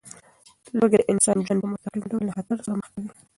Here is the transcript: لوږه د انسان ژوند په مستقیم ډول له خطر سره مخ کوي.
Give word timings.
لوږه 0.77 0.97
د 0.99 1.03
انسان 1.11 1.37
ژوند 1.45 1.59
په 1.61 1.67
مستقیم 1.71 2.03
ډول 2.11 2.23
له 2.27 2.31
خطر 2.37 2.57
سره 2.65 2.75
مخ 2.79 2.87
کوي. 2.93 3.09